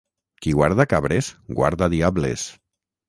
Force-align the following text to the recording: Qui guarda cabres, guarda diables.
Qui 0.45 0.53
guarda 0.59 0.87
cabres, 0.93 1.29
guarda 1.59 1.93
diables. 1.97 2.47